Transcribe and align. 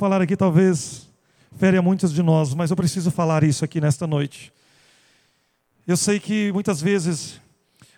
Falar 0.00 0.22
aqui 0.22 0.34
talvez 0.34 1.06
fere 1.58 1.76
a 1.76 1.82
muitos 1.82 2.10
de 2.10 2.22
nós, 2.22 2.54
mas 2.54 2.70
eu 2.70 2.76
preciso 2.76 3.10
falar 3.10 3.44
isso 3.44 3.66
aqui 3.66 3.82
nesta 3.82 4.06
noite. 4.06 4.50
Eu 5.86 5.94
sei 5.94 6.18
que 6.18 6.50
muitas 6.52 6.80
vezes 6.80 7.38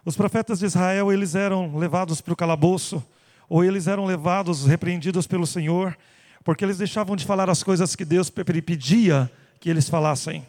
os 0.05 0.17
profetas 0.17 0.59
de 0.59 0.67
Israel 0.67 1.13
eles 1.13 1.37
eram 1.37 1.77
levados 1.77 2.21
para 2.21 2.33
o 2.33 2.37
calabouço 2.37 3.01
ou 3.49 3.63
eles 3.63 3.87
eram 3.87 4.05
levados, 4.05 4.67
repreendidos 4.67 5.29
pelo 5.29 5.47
Senhor, 5.47 5.97
porque 6.43 6.65
eles 6.65 6.77
deixavam 6.77 7.15
de 7.15 7.25
falar 7.25 7.49
as 7.49 7.63
coisas 7.63 7.95
que 7.95 8.05
Deus 8.05 8.29
pedia 8.29 9.31
que 9.61 9.71
eles 9.71 9.89
falassem. 9.89 10.45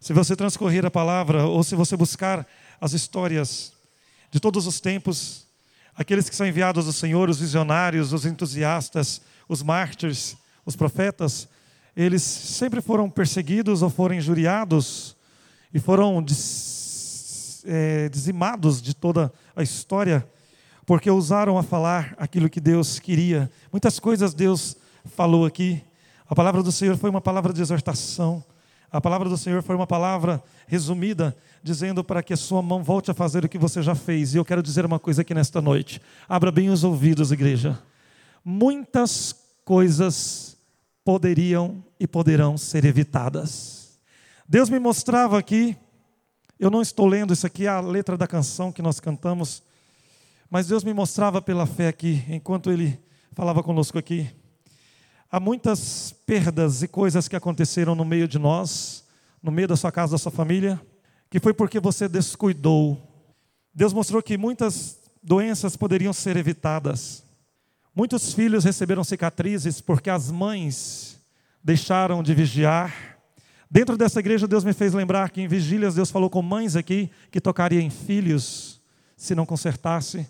Se 0.00 0.12
você 0.12 0.34
transcorrer 0.34 0.84
a 0.84 0.90
palavra 0.90 1.44
ou 1.44 1.62
se 1.62 1.76
você 1.76 1.96
buscar 1.96 2.44
as 2.80 2.94
histórias 2.94 3.72
de 4.28 4.40
todos 4.40 4.66
os 4.66 4.80
tempos, 4.80 5.46
aqueles 5.94 6.28
que 6.28 6.34
são 6.34 6.48
enviados 6.48 6.86
do 6.86 6.92
Senhor, 6.92 7.30
os 7.30 7.38
visionários, 7.38 8.12
os 8.12 8.26
entusiastas, 8.26 9.20
os 9.48 9.62
mártires, 9.62 10.36
os 10.66 10.74
profetas, 10.74 11.48
eles 11.96 12.22
sempre 12.22 12.82
foram 12.82 13.08
perseguidos 13.08 13.80
ou 13.80 13.88
foram 13.88 14.16
injuriados 14.16 15.16
e 15.72 15.78
foram 15.78 16.22
é, 17.64 18.08
dizimados 18.08 18.82
de 18.82 18.94
toda 18.94 19.32
a 19.54 19.62
história, 19.62 20.28
porque 20.84 21.10
ousaram 21.10 21.56
a 21.56 21.62
falar 21.62 22.14
aquilo 22.18 22.50
que 22.50 22.60
Deus 22.60 22.98
queria. 22.98 23.50
Muitas 23.72 23.98
coisas 23.98 24.34
Deus 24.34 24.76
falou 25.04 25.46
aqui. 25.46 25.82
A 26.28 26.34
palavra 26.34 26.62
do 26.62 26.72
Senhor 26.72 26.96
foi 26.96 27.08
uma 27.08 27.20
palavra 27.20 27.52
de 27.52 27.62
exortação. 27.62 28.44
A 28.90 29.00
palavra 29.00 29.28
do 29.28 29.36
Senhor 29.36 29.62
foi 29.62 29.74
uma 29.74 29.86
palavra 29.86 30.42
resumida, 30.66 31.36
dizendo 31.62 32.04
para 32.04 32.22
que 32.22 32.32
a 32.32 32.36
sua 32.36 32.62
mão 32.62 32.82
volte 32.82 33.10
a 33.10 33.14
fazer 33.14 33.44
o 33.44 33.48
que 33.48 33.58
você 33.58 33.82
já 33.82 33.94
fez. 33.94 34.34
E 34.34 34.36
eu 34.36 34.44
quero 34.44 34.62
dizer 34.62 34.84
uma 34.84 34.98
coisa 34.98 35.22
aqui 35.22 35.34
nesta 35.34 35.60
noite. 35.60 36.00
Abra 36.28 36.50
bem 36.52 36.68
os 36.68 36.84
ouvidos, 36.84 37.32
igreja. 37.32 37.78
Muitas 38.44 39.34
coisas 39.64 40.55
poderiam 41.06 41.84
e 42.00 42.06
poderão 42.08 42.58
ser 42.58 42.84
evitadas. 42.84 43.96
Deus 44.48 44.68
me 44.68 44.80
mostrava 44.80 45.38
aqui, 45.38 45.76
eu 46.58 46.68
não 46.68 46.82
estou 46.82 47.06
lendo 47.06 47.32
isso 47.32 47.46
aqui, 47.46 47.64
é 47.64 47.68
a 47.68 47.78
letra 47.78 48.16
da 48.16 48.26
canção 48.26 48.72
que 48.72 48.82
nós 48.82 48.98
cantamos, 48.98 49.62
mas 50.50 50.66
Deus 50.66 50.82
me 50.82 50.92
mostrava 50.92 51.40
pela 51.40 51.64
fé 51.64 51.86
aqui, 51.86 52.24
enquanto 52.28 52.72
Ele 52.72 53.00
falava 53.30 53.62
conosco 53.62 53.96
aqui. 53.96 54.28
Há 55.30 55.38
muitas 55.38 56.12
perdas 56.26 56.82
e 56.82 56.88
coisas 56.88 57.28
que 57.28 57.36
aconteceram 57.36 57.94
no 57.94 58.04
meio 58.04 58.26
de 58.26 58.38
nós, 58.40 59.04
no 59.40 59.52
meio 59.52 59.68
da 59.68 59.76
sua 59.76 59.92
casa, 59.92 60.12
da 60.12 60.18
sua 60.18 60.32
família, 60.32 60.80
que 61.30 61.38
foi 61.38 61.54
porque 61.54 61.78
você 61.78 62.08
descuidou. 62.08 63.00
Deus 63.72 63.92
mostrou 63.92 64.20
que 64.20 64.36
muitas 64.36 64.98
doenças 65.22 65.76
poderiam 65.76 66.12
ser 66.12 66.36
evitadas. 66.36 67.25
Muitos 67.96 68.34
filhos 68.34 68.62
receberam 68.62 69.02
cicatrizes 69.02 69.80
porque 69.80 70.10
as 70.10 70.30
mães 70.30 71.18
deixaram 71.64 72.22
de 72.22 72.34
vigiar. 72.34 72.94
Dentro 73.70 73.96
dessa 73.96 74.20
igreja, 74.20 74.46
Deus 74.46 74.64
me 74.64 74.74
fez 74.74 74.92
lembrar 74.92 75.30
que 75.30 75.40
em 75.40 75.48
vigílias, 75.48 75.94
Deus 75.94 76.10
falou 76.10 76.28
com 76.28 76.42
mães 76.42 76.76
aqui 76.76 77.10
que 77.30 77.40
tocaria 77.40 77.80
em 77.80 77.88
filhos 77.88 78.82
se 79.16 79.34
não 79.34 79.46
consertasse. 79.46 80.28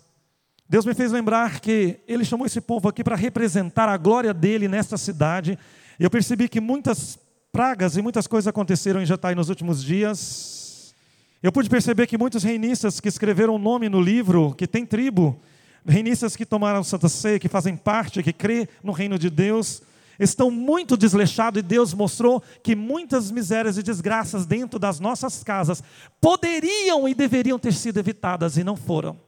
Deus 0.69 0.85
me 0.85 0.93
fez 0.93 1.11
lembrar 1.11 1.59
que 1.59 1.99
Ele 2.07 2.23
chamou 2.23 2.47
esse 2.47 2.61
povo 2.61 2.87
aqui 2.87 3.03
para 3.03 3.17
representar 3.17 3.89
a 3.89 3.97
glória 3.97 4.33
dele 4.33 4.69
nesta 4.69 4.95
cidade. 4.97 5.59
Eu 5.99 6.09
percebi 6.09 6.47
que 6.47 6.61
muitas 6.61 7.19
pragas 7.51 7.97
e 7.97 8.01
muitas 8.01 8.27
coisas 8.27 8.47
aconteceram 8.47 9.01
em 9.01 9.05
Jatai 9.05 9.35
nos 9.35 9.49
últimos 9.49 9.83
dias. 9.83 10.95
Eu 11.43 11.51
pude 11.51 11.69
perceber 11.69 12.07
que 12.07 12.17
muitos 12.17 12.43
reinistas 12.43 13.01
que 13.01 13.09
escreveram 13.09 13.55
o 13.55 13.59
nome 13.59 13.89
no 13.89 13.99
livro, 13.99 14.55
que 14.55 14.65
tem 14.65 14.85
tribo, 14.85 15.37
reinistas 15.87 16.35
que 16.35 16.45
tomaram 16.45 16.83
Santa 16.83 17.07
Ceia, 17.07 17.39
que 17.39 17.47
fazem 17.47 17.75
parte, 17.75 18.21
que 18.21 18.33
crê 18.33 18.67
no 18.83 18.91
reino 18.91 19.17
de 19.17 19.29
Deus, 19.29 19.81
estão 20.19 20.51
muito 20.51 20.97
desleixados 20.97 21.59
e 21.59 21.63
Deus 21.63 21.93
mostrou 21.93 22.41
que 22.63 22.75
muitas 22.75 23.31
misérias 23.31 23.77
e 23.77 23.83
desgraças 23.83 24.45
dentro 24.45 24.79
das 24.79 24.99
nossas 24.99 25.43
casas 25.43 25.83
poderiam 26.19 27.07
e 27.07 27.13
deveriam 27.13 27.57
ter 27.57 27.73
sido 27.73 27.99
evitadas 27.99 28.57
e 28.57 28.63
não 28.63 28.75
foram, 28.75 29.19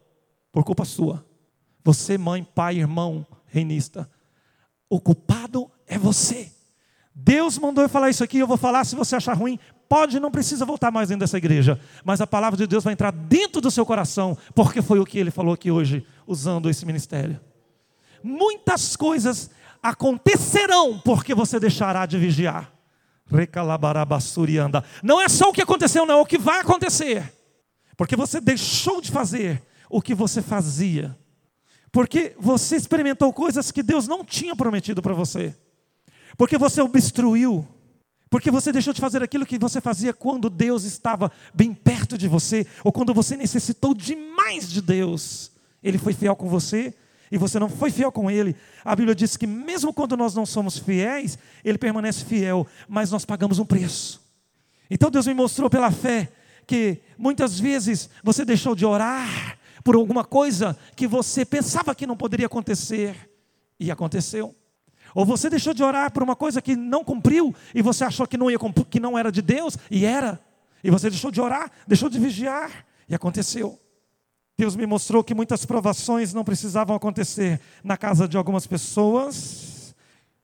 por 0.52 0.64
culpa 0.64 0.86
sua. 0.86 1.26
Você, 1.84 2.18
mãe, 2.18 2.44
pai, 2.44 2.78
irmão, 2.78 3.26
reinista, 3.48 4.10
o 4.90 5.00
culpado 5.00 5.70
é 5.88 5.98
você. 5.98 6.52
Deus 7.14 7.58
mandou 7.58 7.84
eu 7.84 7.90
falar 7.90 8.10
isso 8.10 8.24
aqui, 8.24 8.40
eu 8.40 8.48
vou 8.48 8.58
falar, 8.58 8.86
se 8.86 8.96
você 8.96 9.16
achar 9.16 9.34
ruim, 9.34 9.60
pode, 9.90 10.20
não 10.20 10.32
precisa 10.32 10.66
voltar 10.66 10.92
mais 10.92 11.10
dentro 11.10 11.22
dessa 11.22 11.38
igreja, 11.38 11.80
mas 12.06 12.22
a 12.22 12.28
palavra 12.28 12.56
de 12.56 12.68
Deus 12.68 12.84
vai 12.84 12.94
entrar 12.94 13.12
dentro 13.12 13.60
do 13.60 13.72
seu 13.72 13.86
coração, 13.86 14.38
porque 14.54 14.82
foi 14.82 15.00
o 15.00 15.06
que 15.06 15.18
ele 15.18 15.32
falou 15.32 15.54
aqui 15.54 15.72
hoje, 15.72 16.06
usando 16.30 16.70
esse 16.70 16.86
ministério. 16.86 17.42
Muitas 18.24 18.96
coisas 18.96 19.50
acontecerão 19.82 21.00
porque 21.00 21.34
você 21.34 21.60
deixará 21.60 22.06
de 22.06 22.20
vigiar. 22.20 22.72
Recalabarabassurianda. 23.26 24.84
Não 25.02 25.20
é 25.20 25.28
só 25.28 25.50
o 25.50 25.54
que 25.54 25.62
aconteceu, 25.62 26.06
não, 26.06 26.20
é 26.20 26.22
o 26.22 26.26
que 26.26 26.38
vai 26.38 26.60
acontecer. 26.60 27.34
Porque 27.98 28.16
você 28.16 28.40
deixou 28.40 29.02
de 29.02 29.12
fazer 29.12 29.64
o 29.90 30.02
que 30.02 30.14
você 30.14 30.42
fazia. 30.42 31.18
Porque 31.92 32.36
você 32.40 32.76
experimentou 32.76 33.34
coisas 33.34 33.72
que 33.72 33.82
Deus 33.82 34.08
não 34.08 34.24
tinha 34.24 34.56
prometido 34.56 35.02
para 35.02 35.16
você. 35.16 35.56
Porque 36.38 36.60
você 36.60 36.80
obstruiu. 36.80 37.68
Porque 38.30 38.52
você 38.52 38.72
deixou 38.72 38.94
de 38.94 39.02
fazer 39.02 39.24
aquilo 39.24 39.48
que 39.48 39.58
você 39.58 39.82
fazia 39.82 40.14
quando 40.14 40.48
Deus 40.48 40.84
estava 40.84 41.32
bem 41.54 41.74
perto 41.74 42.16
de 42.16 42.28
você, 42.28 42.68
ou 42.84 42.92
quando 42.92 43.16
você 43.16 43.36
necessitou 43.36 43.96
demais 43.96 44.70
de 44.70 44.80
Deus. 44.80 45.52
Ele 45.84 45.98
foi 45.98 46.14
fiel 46.14 46.36
com 46.36 46.48
você 46.48 46.94
e 47.32 47.38
você 47.38 47.60
não 47.60 47.70
foi 47.70 47.92
fiel 47.92 48.12
com 48.12 48.30
ele. 48.30 48.56
A 48.84 48.96
Bíblia 48.96 49.16
diz 49.16 49.38
que 49.38 49.48
mesmo 49.48 49.94
quando 49.94 50.18
nós 50.18 50.34
não 50.34 50.46
somos 50.46 50.78
fiéis, 50.78 51.38
ele 51.64 51.78
permanece 51.78 52.26
fiel, 52.26 52.66
mas 52.88 53.12
nós 53.12 53.26
pagamos 53.26 53.60
um 53.60 53.66
preço. 53.66 54.22
Então 54.90 55.12
Deus 55.12 55.28
me 55.28 55.34
mostrou 55.34 55.70
pela 55.70 55.92
fé 55.92 56.32
que 56.66 57.00
muitas 57.18 57.60
vezes 57.60 58.10
você 58.24 58.44
deixou 58.44 58.76
de 58.76 58.86
orar 58.86 59.58
por 59.84 59.96
alguma 59.96 60.24
coisa 60.24 60.78
que 60.96 61.08
você 61.08 61.46
pensava 61.46 61.96
que 61.96 62.08
não 62.08 62.18
poderia 62.18 62.48
acontecer 62.48 63.30
e 63.80 63.92
aconteceu. 63.92 64.56
Ou 65.16 65.26
você 65.26 65.50
deixou 65.50 65.74
de 65.74 65.84
orar 65.84 66.12
por 66.12 66.22
uma 66.22 66.36
coisa 66.36 66.62
que 66.62 66.76
não 66.76 67.04
cumpriu 67.04 67.56
e 67.74 67.82
você 67.82 68.04
achou 68.04 68.28
que 68.28 68.38
não, 68.38 68.50
ia, 68.50 68.58
que 68.90 69.00
não 69.00 69.18
era 69.18 69.32
de 69.32 69.42
Deus 69.42 69.78
e 69.90 70.06
era. 70.06 70.40
E 70.84 70.90
você 70.90 71.10
deixou 71.10 71.32
de 71.32 71.42
orar, 71.42 71.72
deixou 71.88 72.10
de 72.10 72.20
vigiar 72.20 72.86
e 73.08 73.16
aconteceu. 73.16 73.80
Deus 74.60 74.76
me 74.76 74.86
mostrou 74.86 75.24
que 75.24 75.34
muitas 75.34 75.66
provações 75.66 76.34
não 76.34 76.44
precisavam 76.44 76.94
acontecer 76.94 77.62
na 77.82 77.96
casa 77.96 78.28
de 78.28 78.36
algumas 78.36 78.68
pessoas, 78.68 79.96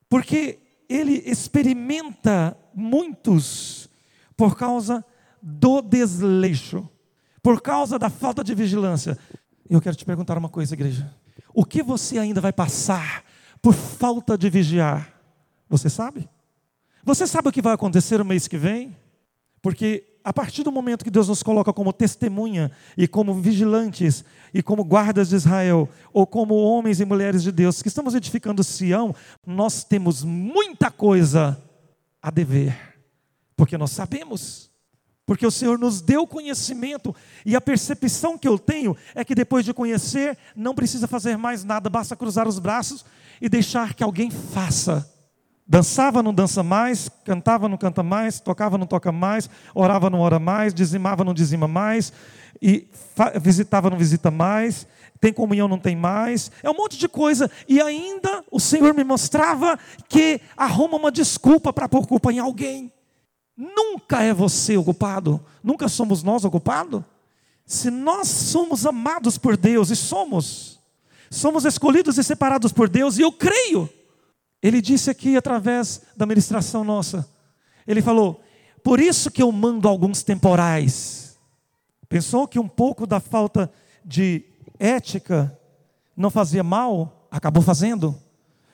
porque 0.08 0.58
Ele 0.88 1.22
experimenta 1.26 2.58
muitos 2.74 3.90
por 4.38 4.56
causa 4.56 5.04
do 5.42 5.82
desleixo, 5.82 6.88
por 7.44 7.62
causa 7.62 8.00
da 8.00 8.10
falta 8.10 8.42
de 8.42 8.56
vigilância. 8.56 9.18
Eu 9.70 9.82
quero 9.82 9.98
te 9.98 10.06
perguntar 10.06 10.38
uma 10.38 10.48
coisa, 10.48 10.74
igreja: 10.74 11.14
o 11.54 11.66
que 11.66 11.84
você 11.84 12.18
ainda 12.18 12.40
vai 12.40 12.54
passar 12.54 13.22
por 13.62 13.74
falta 13.74 14.38
de 14.38 14.50
vigiar? 14.50 15.14
Você 15.68 15.90
sabe? 15.90 16.30
Você 17.04 17.28
sabe 17.28 17.50
o 17.50 17.52
que 17.52 17.62
vai 17.62 17.74
acontecer 17.74 18.20
no 18.20 18.24
mês 18.24 18.48
que 18.48 18.58
vem? 18.58 18.96
Porque 19.62 20.06
a 20.26 20.34
partir 20.34 20.64
do 20.64 20.72
momento 20.72 21.06
que 21.06 21.12
Deus 21.12 21.28
nos 21.28 21.44
coloca 21.44 21.72
como 21.72 21.94
testemunha 21.94 22.72
e 22.98 23.08
como 23.08 23.36
vigilantes 23.36 24.26
e 24.52 24.64
como 24.64 24.84
guardas 24.84 25.30
de 25.30 25.36
Israel, 25.36 25.88
ou 26.12 26.26
como 26.26 26.56
homens 26.56 27.00
e 27.00 27.06
mulheres 27.06 27.44
de 27.44 27.52
Deus 27.52 27.80
que 27.84 27.88
estamos 27.88 28.16
edificando 28.16 28.64
Sião, 28.64 29.14
nós 29.46 29.84
temos 29.84 30.24
muita 30.24 30.90
coisa 30.90 31.62
a 32.20 32.32
dever, 32.32 32.76
porque 33.56 33.78
nós 33.78 33.92
sabemos. 33.92 34.72
Porque 35.28 35.46
o 35.46 35.52
Senhor 35.52 35.78
nos 35.78 36.02
deu 36.02 36.26
conhecimento 36.26 37.16
e 37.46 37.56
a 37.56 37.62
percepção 37.62 38.36
que 38.36 38.48
eu 38.48 38.58
tenho 38.58 38.98
é 39.14 39.24
que 39.24 39.36
depois 39.36 39.64
de 39.64 39.76
conhecer, 39.76 40.36
não 40.56 40.74
precisa 40.74 41.08
fazer 41.08 41.38
mais 41.38 41.64
nada, 41.64 41.88
basta 41.88 42.16
cruzar 42.16 42.48
os 42.48 42.58
braços 42.58 43.06
e 43.40 43.48
deixar 43.48 43.94
que 43.94 44.04
alguém 44.04 44.32
faça. 44.32 45.15
Dançava, 45.68 46.22
não 46.22 46.32
dança 46.34 46.62
mais, 46.62 47.10
cantava, 47.24 47.68
não 47.68 47.78
canta 47.78 48.04
mais, 48.04 48.40
tocava, 48.40 48.78
não 48.78 48.86
toca 48.86 49.12
mais, 49.12 49.50
orava, 49.74 50.12
não 50.12 50.20
ora 50.20 50.38
mais, 50.38 50.74
dizimava, 50.74 51.24
não 51.24 51.34
dizima 51.34 51.68
mais, 51.68 52.14
e 52.62 52.88
visitava, 53.42 53.90
não 53.90 53.98
visita 53.98 54.30
mais, 54.30 54.86
tem 55.20 55.34
comunhão, 55.34 55.68
não 55.68 55.80
tem 55.80 55.96
mais, 55.96 56.52
é 56.62 56.70
um 56.70 56.76
monte 56.76 57.00
de 57.00 57.08
coisa, 57.08 57.50
e 57.68 57.82
ainda 57.82 58.44
o 58.52 58.60
Senhor 58.60 58.94
me 58.94 59.04
mostrava 59.04 59.80
que 60.08 60.40
arruma 60.56 60.98
uma 60.98 61.12
desculpa 61.12 61.74
para 61.74 61.90
pôr 61.90 62.06
culpa 62.06 62.32
em 62.32 62.38
alguém. 62.38 62.94
Nunca 63.58 64.22
é 64.22 64.34
você 64.34 64.78
o 64.78 64.84
culpado, 64.84 65.44
nunca 65.64 65.88
somos 65.88 66.22
nós 66.22 66.46
o 66.46 66.52
culpado. 66.52 67.04
Se 67.66 67.90
nós 67.90 68.28
somos 68.28 68.86
amados 68.86 69.40
por 69.40 69.58
Deus, 69.58 69.90
e 69.90 69.96
somos, 69.96 70.80
somos 71.32 71.66
escolhidos 71.66 72.20
e 72.20 72.24
separados 72.24 72.72
por 72.72 72.88
Deus, 72.88 73.18
e 73.18 73.24
eu 73.24 73.32
creio. 73.32 73.90
Ele 74.62 74.82
disse 74.82 75.10
aqui 75.10 75.38
através 75.38 76.02
da 76.16 76.26
ministração 76.26 76.84
nossa, 76.84 77.28
ele 77.86 78.02
falou: 78.02 78.42
por 78.84 79.00
isso 79.00 79.32
que 79.32 79.42
eu 79.42 79.52
mando 79.52 79.88
alguns 79.88 80.24
temporais. 80.24 81.38
Pensou 82.08 82.48
que 82.48 82.60
um 82.60 82.68
pouco 82.68 83.06
da 83.06 83.20
falta 83.20 83.72
de 84.04 84.46
ética 84.80 85.58
não 86.16 86.30
fazia 86.30 86.64
mal? 86.64 87.28
Acabou 87.32 87.64
fazendo. 87.64 88.16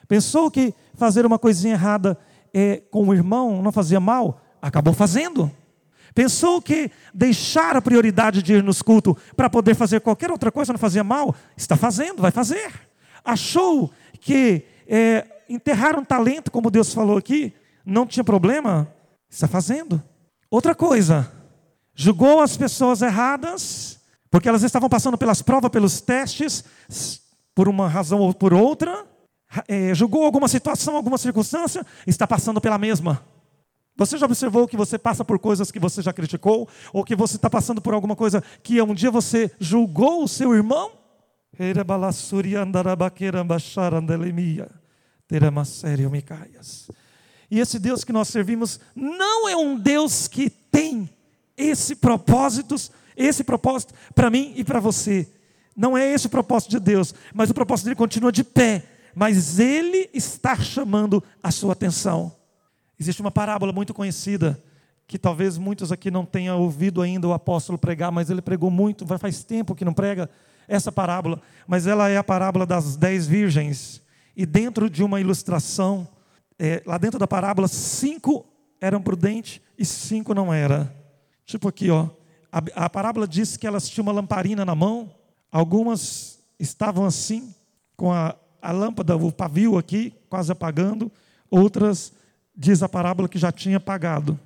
Pensou 0.07 0.51
que 0.51 0.73
fazer 0.95 1.25
uma 1.25 1.39
coisinha 1.39 1.73
errada 1.73 2.17
é, 2.53 2.77
com 2.91 3.07
o 3.07 3.13
irmão 3.13 3.61
não 3.61 3.71
fazia 3.71 3.99
mal? 3.99 4.41
acabou 4.61 4.93
fazendo. 4.93 5.51
Pensou 6.13 6.61
que 6.61 6.91
deixar 7.13 7.75
a 7.75 7.81
prioridade 7.81 8.43
de 8.43 8.53
ir 8.53 8.63
nos 8.63 8.81
cultos 8.81 9.15
para 9.35 9.49
poder 9.49 9.75
fazer 9.75 10.01
qualquer 10.01 10.29
outra 10.29 10.51
coisa 10.51 10.73
não 10.73 10.79
fazia 10.79 11.03
mal? 11.03 11.33
Está 11.57 11.75
fazendo, 11.75 12.21
vai 12.21 12.31
fazer. 12.31 12.71
Achou 13.23 13.91
que 14.19 14.65
é, 14.87 15.25
enterrar 15.53 15.97
um 15.97 16.03
talento, 16.03 16.51
como 16.51 16.71
Deus 16.71 16.93
falou 16.93 17.17
aqui, 17.17 17.53
não 17.85 18.05
tinha 18.05 18.23
problema? 18.23 18.93
Está 19.29 19.47
fazendo. 19.47 20.01
Outra 20.49 20.75
coisa, 20.75 21.31
julgou 21.95 22.41
as 22.41 22.57
pessoas 22.57 23.01
erradas, 23.01 23.99
porque 24.29 24.49
elas 24.49 24.63
estavam 24.63 24.89
passando 24.89 25.17
pelas 25.17 25.41
provas, 25.41 25.71
pelos 25.71 26.01
testes, 26.01 26.63
por 27.53 27.67
uma 27.67 27.87
razão 27.87 28.19
ou 28.19 28.33
por 28.33 28.53
outra, 28.53 29.05
é, 29.67 29.93
julgou 29.93 30.23
alguma 30.23 30.47
situação, 30.47 30.95
alguma 30.95 31.17
circunstância, 31.17 31.85
está 32.07 32.25
passando 32.25 32.61
pela 32.61 32.77
mesma. 32.77 33.23
Você 33.97 34.17
já 34.17 34.25
observou 34.25 34.67
que 34.67 34.77
você 34.77 34.97
passa 34.97 35.23
por 35.23 35.37
coisas 35.37 35.71
que 35.71 35.79
você 35.79 36.01
já 36.01 36.13
criticou? 36.13 36.67
Ou 36.93 37.03
que 37.03 37.15
você 37.15 37.35
está 37.35 37.49
passando 37.49 37.81
por 37.81 37.93
alguma 37.93 38.15
coisa 38.15 38.41
que 38.63 38.81
um 38.81 38.93
dia 38.93 39.11
você 39.11 39.51
julgou 39.59 40.23
o 40.23 40.27
seu 40.27 40.55
irmão? 40.55 40.91
E 47.49 47.59
esse 47.59 47.79
Deus 47.79 48.03
que 48.03 48.13
nós 48.13 48.27
servimos 48.29 48.79
não 48.95 49.47
é 49.47 49.55
um 49.55 49.77
Deus 49.77 50.27
que 50.27 50.49
tem 50.49 51.09
esse 51.57 51.95
propósito, 51.95 52.75
esse 53.15 53.43
propósito 53.43 53.93
para 54.15 54.29
mim 54.29 54.53
e 54.55 54.63
para 54.63 54.79
você. 54.79 55.27
Não 55.75 55.97
é 55.97 56.13
esse 56.13 56.27
o 56.27 56.29
propósito 56.29 56.71
de 56.71 56.79
Deus, 56.79 57.13
mas 57.33 57.49
o 57.49 57.53
propósito 57.53 57.85
dele 57.85 57.95
continua 57.95 58.31
de 58.31 58.43
pé. 58.43 58.83
Mas 59.13 59.59
ele 59.59 60.09
está 60.13 60.55
chamando 60.55 61.23
a 61.43 61.51
sua 61.51 61.73
atenção. 61.73 62.31
Existe 62.99 63.21
uma 63.21 63.31
parábola 63.31 63.73
muito 63.73 63.93
conhecida, 63.93 64.61
que 65.07 65.17
talvez 65.19 65.57
muitos 65.57 65.91
aqui 65.91 66.09
não 66.09 66.25
tenham 66.25 66.61
ouvido 66.61 67.01
ainda 67.01 67.27
o 67.27 67.33
apóstolo 67.33 67.77
pregar, 67.77 68.11
mas 68.11 68.29
ele 68.29 68.41
pregou 68.41 68.71
muito, 68.71 69.05
faz 69.17 69.43
tempo 69.43 69.75
que 69.75 69.83
não 69.83 69.93
prega 69.93 70.29
essa 70.67 70.91
parábola, 70.91 71.41
mas 71.67 71.85
ela 71.87 72.07
é 72.07 72.15
a 72.15 72.23
parábola 72.23 72.65
das 72.65 72.95
dez 72.95 73.27
virgens. 73.27 74.01
E 74.35 74.45
dentro 74.45 74.89
de 74.89 75.03
uma 75.03 75.19
ilustração, 75.19 76.07
é, 76.57 76.81
lá 76.85 76.97
dentro 76.97 77.19
da 77.19 77.27
parábola, 77.27 77.67
cinco 77.67 78.45
eram 78.79 79.01
prudentes 79.01 79.61
e 79.77 79.85
cinco 79.85 80.33
não 80.33 80.53
eram. 80.53 80.89
Tipo 81.45 81.67
aqui, 81.67 81.89
ó. 81.89 82.09
A, 82.51 82.85
a 82.85 82.89
parábola 82.89 83.27
diz 83.27 83.57
que 83.57 83.67
elas 83.67 83.87
tinham 83.87 84.03
uma 84.03 84.11
lamparina 84.11 84.65
na 84.65 84.75
mão, 84.75 85.13
algumas 85.51 86.39
estavam 86.59 87.05
assim, 87.05 87.53
com 87.95 88.11
a, 88.11 88.35
a 88.61 88.71
lâmpada, 88.71 89.15
o 89.17 89.31
pavio 89.31 89.77
aqui, 89.77 90.13
quase 90.29 90.51
apagando, 90.51 91.11
outras 91.49 92.13
diz 92.55 92.83
a 92.83 92.89
parábola 92.89 93.27
que 93.27 93.39
já 93.39 93.51
tinha 93.51 93.79
pagado. 93.79 94.39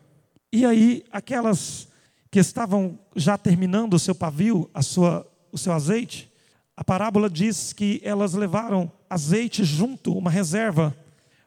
E 0.52 0.66
aí, 0.66 1.04
aquelas 1.12 1.88
que 2.32 2.40
estavam 2.40 3.00
já 3.16 3.38
terminando 3.38 3.94
o 3.94 4.00
seu 4.00 4.16
pavio, 4.16 4.70
a 4.74 4.82
sua, 4.82 5.26
o 5.52 5.58
seu 5.58 5.74
azeite, 5.74 6.32
a 6.78 6.84
parábola 6.84 7.30
diz 7.30 7.72
que 7.72 8.02
elas 8.04 8.34
levaram 8.34 8.92
azeite 9.10 9.64
junto, 9.64 10.18
uma 10.18 10.30
reserva, 10.30 10.96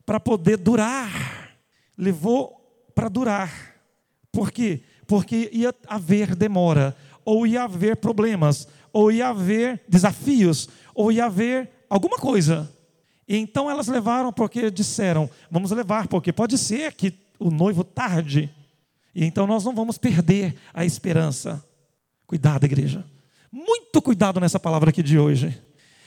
para 0.06 0.18
poder 0.18 0.56
durar. 0.56 1.56
Levou 1.96 2.56
para 2.94 3.08
durar. 3.08 3.74
Por 4.32 4.50
quê? 4.50 4.82
Porque 5.06 5.50
ia 5.52 5.74
haver 5.86 6.34
demora, 6.34 6.96
ou 7.24 7.46
ia 7.46 7.64
haver 7.64 7.96
problemas, 7.96 8.66
ou 8.92 9.12
ia 9.12 9.28
haver 9.28 9.82
desafios, 9.88 10.68
ou 10.94 11.12
ia 11.12 11.26
haver 11.26 11.70
alguma 11.90 12.16
coisa. 12.16 12.72
E 13.26 13.36
então 13.36 13.70
elas 13.70 13.86
levaram 13.86 14.32
porque 14.32 14.70
disseram: 14.70 15.28
vamos 15.50 15.70
levar, 15.70 16.08
porque 16.08 16.32
pode 16.32 16.56
ser 16.56 16.94
que 16.94 17.12
o 17.38 17.50
noivo 17.50 17.84
tarde. 17.84 18.50
E 19.14 19.24
então 19.24 19.46
nós 19.46 19.64
não 19.64 19.74
vamos 19.74 19.98
perder 19.98 20.54
a 20.72 20.84
esperança. 20.84 21.62
Cuidado, 22.26 22.64
igreja. 22.64 23.04
Muito 23.50 24.02
cuidado 24.02 24.38
nessa 24.38 24.60
palavra 24.60 24.90
aqui 24.90 25.02
de 25.02 25.18
hoje. 25.18 25.58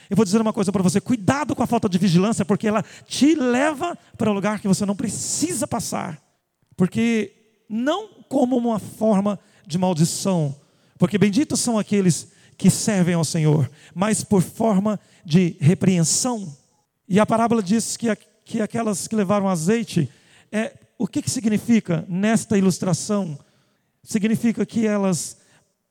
Eu 0.08 0.16
vou 0.16 0.24
dizer 0.24 0.40
uma 0.40 0.52
coisa 0.52 0.70
para 0.70 0.82
você: 0.82 1.00
cuidado 1.00 1.56
com 1.56 1.62
a 1.62 1.66
falta 1.66 1.88
de 1.88 1.98
vigilância, 1.98 2.44
porque 2.44 2.68
ela 2.68 2.84
te 3.06 3.34
leva 3.34 3.96
para 4.16 4.30
um 4.30 4.34
lugar 4.34 4.60
que 4.60 4.68
você 4.68 4.86
não 4.86 4.94
precisa 4.94 5.66
passar. 5.66 6.22
Porque 6.76 7.32
não 7.68 8.08
como 8.28 8.56
uma 8.56 8.78
forma 8.78 9.38
de 9.66 9.78
maldição, 9.78 10.54
porque 10.98 11.18
benditos 11.18 11.60
são 11.60 11.78
aqueles 11.78 12.30
que 12.56 12.70
servem 12.70 13.14
ao 13.14 13.24
Senhor, 13.24 13.70
mas 13.94 14.22
por 14.22 14.42
forma 14.42 15.00
de 15.24 15.56
repreensão. 15.60 16.56
E 17.08 17.18
a 17.18 17.26
parábola 17.26 17.62
diz 17.62 17.96
que, 17.96 18.14
que 18.44 18.60
aquelas 18.60 19.08
que 19.08 19.16
levaram 19.16 19.48
azeite, 19.48 20.08
é, 20.50 20.74
o 20.98 21.08
que, 21.08 21.22
que 21.22 21.30
significa 21.30 22.04
nesta 22.08 22.56
ilustração? 22.56 23.38
Significa 24.04 24.64
que 24.64 24.86
elas 24.86 25.38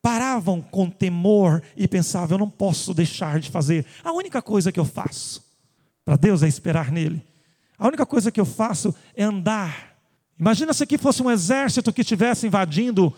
paravam 0.01 0.61
com 0.61 0.89
temor 0.89 1.61
e 1.75 1.87
pensavam: 1.87 2.35
eu 2.35 2.39
não 2.39 2.49
posso 2.49 2.93
deixar 2.93 3.39
de 3.39 3.49
fazer. 3.49 3.85
A 4.03 4.11
única 4.11 4.41
coisa 4.41 4.71
que 4.71 4.79
eu 4.79 4.85
faço 4.85 5.43
para 6.03 6.15
Deus 6.15 6.43
é 6.43 6.47
esperar 6.47 6.91
nele. 6.91 7.23
A 7.77 7.87
única 7.87 8.05
coisa 8.05 8.31
que 8.31 8.39
eu 8.39 8.45
faço 8.45 8.93
é 9.15 9.23
andar. 9.23 9.95
Imagina 10.39 10.73
se 10.73 10.83
aqui 10.83 10.97
fosse 10.97 11.21
um 11.21 11.29
exército 11.29 11.93
que 11.93 12.01
estivesse 12.01 12.47
invadindo 12.47 13.13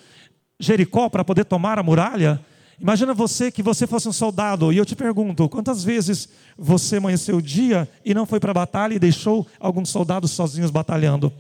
Jericó 0.60 1.10
para 1.10 1.24
poder 1.24 1.46
tomar 1.46 1.80
a 1.80 1.84
muralha. 1.84 2.40
Imagina 2.80 3.14
você 3.14 3.52
que 3.52 3.64
você 3.64 3.88
fosse 3.88 4.10
um 4.10 4.14
soldado 4.14 4.74
e 4.74 4.78
eu 4.78 4.86
te 4.86 4.96
pergunto: 4.96 5.48
quantas 5.48 5.84
vezes 5.84 6.28
você 6.58 6.98
amanheceu 6.98 7.38
o 7.38 7.42
dia 7.42 7.90
e 8.04 8.14
não 8.14 8.26
foi 8.26 8.40
para 8.40 8.52
a 8.52 8.54
batalha 8.54 8.94
e 8.94 9.00
deixou 9.00 9.48
alguns 9.60 9.90
soldados 9.90 10.32
sozinhos 10.32 10.72
batalhando? 10.72 11.32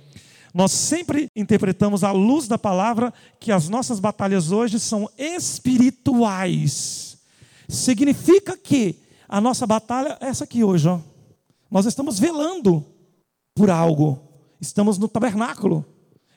Nós 0.53 0.71
sempre 0.71 1.27
interpretamos 1.35 2.03
à 2.03 2.11
luz 2.11 2.47
da 2.47 2.59
palavra 2.59 3.11
que 3.39 3.51
as 3.51 3.67
nossas 3.67 3.99
batalhas 3.99 4.51
hoje 4.51 4.79
são 4.79 5.09
espirituais. 5.17 7.17
Significa 7.67 8.55
que 8.55 8.99
a 9.27 9.41
nossa 9.41 9.65
batalha 9.65 10.15
é 10.21 10.27
essa 10.27 10.43
aqui 10.43 10.63
hoje, 10.63 10.87
ó. 10.87 10.99
Nós 11.71 11.87
estamos 11.87 12.19
velando 12.19 12.85
por 13.55 13.71
algo. 13.71 14.19
Estamos 14.61 14.99
no 14.99 15.07
tabernáculo. 15.07 15.83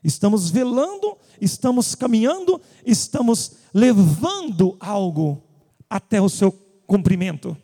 Estamos 0.02 0.50
velando, 0.50 1.18
estamos 1.40 1.94
caminhando, 1.94 2.60
estamos 2.86 3.52
levando 3.74 4.76
algo 4.78 5.42
até 5.90 6.22
o 6.22 6.28
seu 6.28 6.52
cumprimento. 6.86 7.56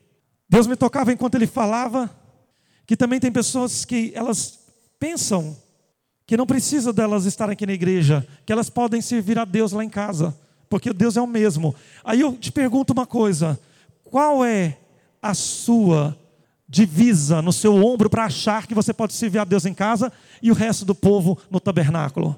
Deus 0.48 0.66
me 0.66 0.76
tocava 0.76 1.12
enquanto 1.12 1.36
ele 1.36 1.46
falava 1.46 2.10
que 2.84 2.96
também 2.96 3.20
tem 3.20 3.32
pessoas 3.32 3.84
que 3.84 4.12
elas 4.14 4.58
pensam 4.98 5.56
que 6.32 6.36
não 6.38 6.46
precisa 6.46 6.94
delas 6.94 7.26
estarem 7.26 7.52
aqui 7.52 7.66
na 7.66 7.74
igreja, 7.74 8.26
que 8.46 8.50
elas 8.54 8.70
podem 8.70 9.02
servir 9.02 9.38
a 9.38 9.44
Deus 9.44 9.70
lá 9.72 9.84
em 9.84 9.88
casa, 9.90 10.34
porque 10.66 10.90
Deus 10.90 11.14
é 11.14 11.20
o 11.20 11.26
mesmo. 11.26 11.74
Aí 12.02 12.22
eu 12.22 12.32
te 12.32 12.50
pergunto 12.50 12.94
uma 12.94 13.04
coisa: 13.04 13.60
qual 14.02 14.42
é 14.42 14.78
a 15.20 15.34
sua 15.34 16.16
divisa 16.66 17.42
no 17.42 17.52
seu 17.52 17.74
ombro 17.84 18.08
para 18.08 18.24
achar 18.24 18.66
que 18.66 18.74
você 18.74 18.94
pode 18.94 19.12
servir 19.12 19.40
a 19.40 19.44
Deus 19.44 19.66
em 19.66 19.74
casa 19.74 20.10
e 20.42 20.50
o 20.50 20.54
resto 20.54 20.86
do 20.86 20.94
povo 20.94 21.36
no 21.50 21.60
tabernáculo? 21.60 22.34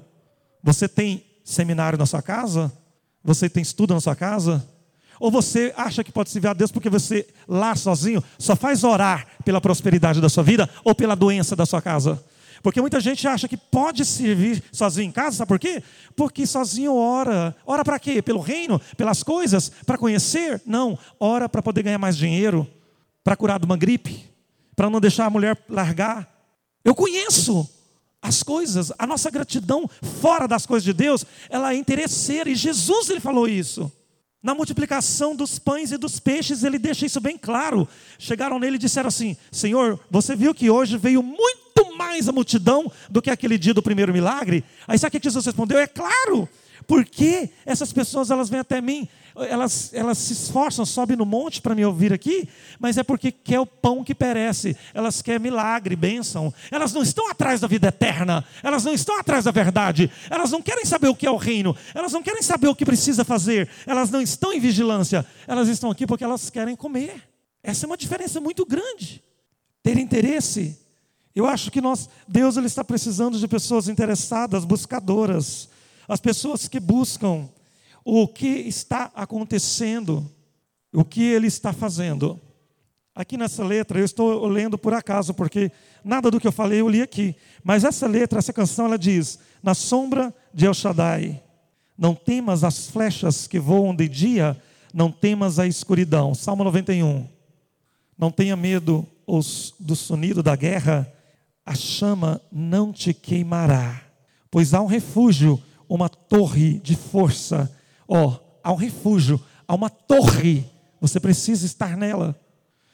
Você 0.61 0.89
tem 0.89 1.23
seminário 1.41 1.97
na 1.97 2.05
sua 2.05 2.21
casa? 2.21 2.69
Você 3.23 3.47
tem 3.47 3.63
estudo 3.63 3.93
na 3.93 4.01
sua 4.01 4.13
casa? 4.13 4.67
Ou 5.21 5.31
você 5.31 5.73
acha 5.77 6.03
que 6.03 6.11
pode 6.11 6.31
servir 6.31 6.49
a 6.49 6.53
Deus 6.53 6.69
porque 6.69 6.89
você 6.89 7.25
lá 7.47 7.73
sozinho 7.77 8.21
só 8.37 8.57
faz 8.57 8.83
orar 8.83 9.25
pela 9.45 9.61
prosperidade 9.61 10.19
da 10.19 10.27
sua 10.27 10.43
vida 10.43 10.69
ou 10.83 10.93
pela 10.93 11.15
doença 11.15 11.55
da 11.55 11.65
sua 11.65 11.81
casa? 11.81 12.21
Porque 12.65 12.81
muita 12.81 12.99
gente 12.99 13.27
acha 13.27 13.47
que 13.47 13.55
pode 13.55 14.03
servir 14.03 14.63
sozinho 14.71 15.09
em 15.09 15.11
casa, 15.11 15.37
sabe 15.37 15.49
por 15.49 15.59
quê? 15.59 15.83
Porque 16.15 16.47
sozinho 16.47 16.95
ora. 16.95 17.55
Ora 17.63 17.85
para 17.85 17.99
quê? 17.99 18.23
Pelo 18.23 18.39
reino? 18.39 18.81
Pelas 18.97 19.21
coisas? 19.21 19.69
Para 19.85 19.99
conhecer? 19.99 20.59
Não. 20.65 20.97
Ora 21.19 21.47
para 21.47 21.61
poder 21.61 21.83
ganhar 21.83 21.99
mais 21.99 22.17
dinheiro, 22.17 22.67
para 23.23 23.35
curar 23.35 23.59
de 23.59 23.67
uma 23.67 23.77
gripe, 23.77 24.27
para 24.75 24.89
não 24.89 24.99
deixar 24.99 25.27
a 25.27 25.29
mulher 25.29 25.55
largar. 25.69 26.27
Eu 26.83 26.95
conheço 26.95 27.69
as 28.19 28.41
coisas, 28.41 28.91
a 28.97 29.05
nossa 29.05 29.29
gratidão 29.29 29.87
fora 30.19 30.47
das 30.47 30.65
coisas 30.65 30.83
de 30.83 30.93
Deus, 30.93 31.23
ela 31.51 31.71
é 31.71 31.75
interesseira, 31.75 32.49
e 32.49 32.55
Jesus 32.55 33.11
ele 33.11 33.19
falou 33.19 33.47
isso. 33.47 33.91
Na 34.41 34.55
multiplicação 34.55 35.35
dos 35.35 35.59
pães 35.59 35.91
e 35.91 35.99
dos 35.99 36.19
peixes, 36.19 36.63
ele 36.63 36.79
deixa 36.79 37.05
isso 37.05 37.21
bem 37.21 37.37
claro. 37.37 37.87
Chegaram 38.17 38.57
nele 38.57 38.77
e 38.77 38.79
disseram 38.79 39.09
assim: 39.09 39.37
Senhor, 39.51 39.99
você 40.09 40.35
viu 40.35 40.51
que 40.51 40.67
hoje 40.67 40.97
veio 40.97 41.21
muito 41.21 41.64
mais 41.95 42.27
a 42.27 42.31
multidão 42.31 42.91
do 43.09 43.21
que 43.21 43.29
aquele 43.29 43.57
dia 43.57 43.73
do 43.73 43.81
primeiro 43.81 44.13
milagre? 44.13 44.63
Aí 44.87 44.97
sabe 44.97 45.15
o 45.15 45.19
que 45.19 45.25
Jesus 45.25 45.45
respondeu? 45.45 45.79
É 45.79 45.87
claro, 45.87 46.47
porque 46.87 47.49
essas 47.65 47.91
pessoas 47.91 48.29
elas 48.31 48.49
vêm 48.49 48.59
até 48.59 48.81
mim 48.81 49.07
elas, 49.35 49.93
elas 49.93 50.17
se 50.17 50.33
esforçam, 50.33 50.85
sobem 50.85 51.17
no 51.17 51.25
monte 51.25 51.61
para 51.61 51.75
me 51.75 51.85
ouvir 51.85 52.13
aqui, 52.13 52.47
mas 52.79 52.97
é 52.97 53.03
porque 53.03 53.31
quer 53.31 53.59
o 53.59 53.65
pão 53.65 54.03
que 54.03 54.15
perece, 54.15 54.77
elas 54.93 55.21
querem 55.21 55.41
milagre, 55.41 55.95
bênção. 55.95 56.53
Elas 56.71 56.93
não 56.93 57.01
estão 57.01 57.29
atrás 57.29 57.59
da 57.59 57.67
vida 57.67 57.89
eterna, 57.89 58.45
elas 58.63 58.83
não 58.85 58.93
estão 58.93 59.19
atrás 59.19 59.43
da 59.43 59.51
verdade, 59.51 60.09
elas 60.29 60.51
não 60.51 60.61
querem 60.61 60.85
saber 60.85 61.09
o 61.09 61.15
que 61.15 61.27
é 61.27 61.31
o 61.31 61.35
reino, 61.35 61.75
elas 61.93 62.13
não 62.13 62.23
querem 62.23 62.41
saber 62.41 62.67
o 62.67 62.75
que 62.75 62.85
precisa 62.85 63.25
fazer, 63.25 63.69
elas 63.85 64.09
não 64.09 64.21
estão 64.21 64.53
em 64.53 64.59
vigilância, 64.59 65.25
elas 65.47 65.67
estão 65.67 65.91
aqui 65.91 66.07
porque 66.07 66.23
elas 66.23 66.49
querem 66.49 66.75
comer. 66.75 67.21
Essa 67.61 67.85
é 67.85 67.87
uma 67.87 67.97
diferença 67.97 68.39
muito 68.39 68.65
grande. 68.65 69.21
Ter 69.83 69.97
interesse. 69.97 70.79
Eu 71.35 71.45
acho 71.45 71.69
que 71.69 71.81
nós, 71.81 72.09
Deus 72.25 72.55
ele 72.55 72.67
está 72.67 72.81
precisando 72.81 73.37
de 73.37 73.45
pessoas 73.45 73.89
interessadas, 73.89 74.63
buscadoras, 74.63 75.67
as 76.07 76.21
pessoas 76.21 76.67
que 76.69 76.79
buscam 76.79 77.49
o 78.05 78.25
que 78.25 78.47
está 78.47 79.11
acontecendo, 79.13 80.25
o 80.93 81.03
que 81.03 81.23
ele 81.23 81.47
está 81.47 81.73
fazendo. 81.73 82.39
Aqui 83.13 83.35
nessa 83.35 83.65
letra, 83.65 83.99
eu 83.99 84.05
estou 84.05 84.47
lendo 84.47 84.77
por 84.77 84.93
acaso, 84.93 85.33
porque 85.33 85.71
nada 86.03 86.31
do 86.31 86.39
que 86.39 86.47
eu 86.47 86.51
falei 86.53 86.79
eu 86.79 86.87
li 86.87 87.01
aqui. 87.01 87.35
Mas 87.63 87.83
essa 87.83 88.07
letra, 88.07 88.39
essa 88.39 88.53
canção, 88.53 88.85
ela 88.85 88.97
diz: 88.97 89.39
Na 89.61 89.73
sombra 89.73 90.33
de 90.53 90.65
El 90.65 90.73
Shaddai, 90.73 91.41
não 91.97 92.15
temas 92.15 92.63
as 92.63 92.87
flechas 92.87 93.47
que 93.47 93.59
voam 93.59 93.93
de 93.93 94.07
dia, 94.07 94.61
não 94.93 95.11
temas 95.11 95.59
a 95.59 95.67
escuridão. 95.67 96.33
Salmo 96.33 96.63
91. 96.63 97.27
Não 98.17 98.31
tenha 98.31 98.55
medo 98.55 99.05
do 99.79 99.95
sonido 99.95 100.43
da 100.43 100.55
guerra, 100.55 101.11
a 101.65 101.73
chama 101.73 102.41
não 102.51 102.91
te 102.91 103.13
queimará, 103.13 104.01
pois 104.51 104.73
há 104.73 104.81
um 104.81 104.85
refúgio, 104.85 105.61
uma 105.89 106.09
torre 106.09 106.79
de 106.79 106.95
força 106.95 107.71
Ó, 108.07 108.27
oh, 108.27 108.39
há 108.63 108.71
um 108.71 108.75
refúgio, 108.75 109.43
há 109.67 109.73
uma 109.73 109.89
torre, 109.89 110.65
você 111.01 111.19
precisa 111.19 111.65
estar 111.65 111.97
nela. 111.97 112.39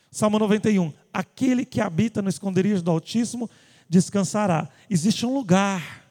Salmo 0.10 0.40
91. 0.40 0.92
Aquele 1.14 1.66
que 1.66 1.82
habita 1.82 2.22
no 2.22 2.30
esconderijo 2.30 2.82
do 2.82 2.92
Altíssimo 2.92 3.50
descansará. 3.90 4.70
Existe 4.90 5.26
um 5.26 5.34
lugar, 5.34 6.06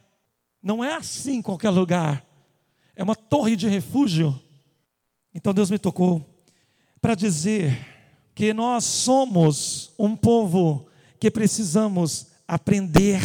não 0.62 0.84
é 0.84 0.94
assim 0.94 1.40
qualquer 1.40 1.70
lugar, 1.70 2.24
é 2.94 3.02
uma 3.02 3.16
torre 3.16 3.56
de 3.56 3.68
refúgio. 3.68 4.38
Então 5.34 5.54
Deus 5.54 5.70
me 5.70 5.78
tocou 5.78 6.26
para 7.00 7.14
dizer 7.14 7.86
que 8.34 8.52
nós 8.52 8.84
somos 8.84 9.92
um 9.98 10.14
povo 10.14 10.86
que 11.18 11.30
precisamos 11.30 12.26
aprender 12.50 13.20